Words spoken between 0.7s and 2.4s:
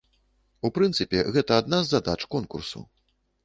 прынцыпе, гэта адна з задач